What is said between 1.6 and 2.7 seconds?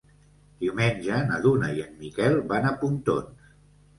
i en Miquel van